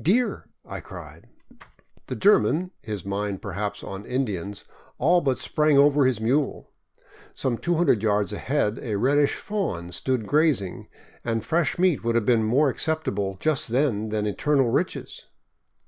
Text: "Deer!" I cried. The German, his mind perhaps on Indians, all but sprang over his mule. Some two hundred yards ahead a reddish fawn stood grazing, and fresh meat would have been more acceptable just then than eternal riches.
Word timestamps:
"Deer!" 0.00 0.46
I 0.64 0.78
cried. 0.78 1.28
The 2.06 2.14
German, 2.14 2.70
his 2.80 3.04
mind 3.04 3.42
perhaps 3.42 3.82
on 3.82 4.06
Indians, 4.06 4.64
all 4.98 5.20
but 5.20 5.40
sprang 5.40 5.78
over 5.78 6.04
his 6.06 6.20
mule. 6.20 6.70
Some 7.34 7.58
two 7.58 7.74
hundred 7.74 8.00
yards 8.00 8.32
ahead 8.32 8.78
a 8.82 8.94
reddish 8.94 9.34
fawn 9.34 9.90
stood 9.90 10.28
grazing, 10.28 10.86
and 11.24 11.44
fresh 11.44 11.76
meat 11.76 12.04
would 12.04 12.14
have 12.14 12.24
been 12.24 12.44
more 12.44 12.68
acceptable 12.68 13.36
just 13.40 13.70
then 13.70 14.10
than 14.10 14.26
eternal 14.26 14.68
riches. 14.70 15.26